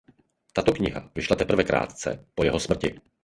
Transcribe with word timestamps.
Tato 0.53 0.71
kniha 0.71 1.11
vyšla 1.15 1.35
teprve 1.35 1.63
krátce 1.63 2.25
po 2.35 2.43
jeho 2.43 2.59
smrti. 2.59 3.01